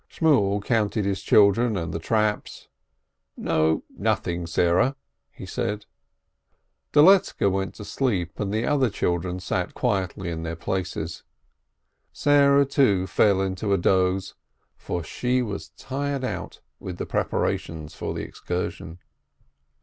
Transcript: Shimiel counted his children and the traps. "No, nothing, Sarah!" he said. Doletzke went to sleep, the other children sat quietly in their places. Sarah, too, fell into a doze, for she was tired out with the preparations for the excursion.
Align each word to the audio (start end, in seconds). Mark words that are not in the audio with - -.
Shimiel 0.09 0.61
counted 0.63 1.05
his 1.05 1.21
children 1.21 1.77
and 1.77 1.93
the 1.93 1.99
traps. 1.99 2.69
"No, 3.37 3.83
nothing, 3.95 4.47
Sarah!" 4.47 4.95
he 5.39 5.45
said. 5.45 5.85
Doletzke 6.91 7.51
went 7.51 7.75
to 7.75 7.85
sleep, 7.85 8.31
the 8.35 8.65
other 8.65 8.89
children 8.89 9.39
sat 9.39 9.75
quietly 9.75 10.31
in 10.31 10.41
their 10.41 10.55
places. 10.55 11.21
Sarah, 12.11 12.65
too, 12.65 13.05
fell 13.05 13.41
into 13.41 13.73
a 13.73 13.77
doze, 13.77 14.33
for 14.75 15.03
she 15.03 15.43
was 15.43 15.69
tired 15.77 16.23
out 16.23 16.61
with 16.79 16.97
the 16.97 17.05
preparations 17.05 17.93
for 17.93 18.15
the 18.15 18.23
excursion. 18.23 18.97